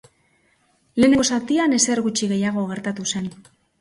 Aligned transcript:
Lehenengo 1.03 1.25
zatian 1.35 1.75
ezer 1.79 2.01
gutxi 2.07 2.31
gehiago 2.33 2.65
gertatu 2.73 3.07
zen. 3.13 3.29